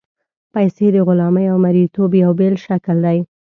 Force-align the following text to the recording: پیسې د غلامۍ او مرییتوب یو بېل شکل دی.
پیسې 0.53 0.87
د 0.95 0.97
غلامۍ 1.07 1.45
او 1.51 1.57
مرییتوب 1.65 2.11
یو 2.23 2.31
بېل 2.39 2.55
شکل 2.65 2.97
دی. 3.05 3.19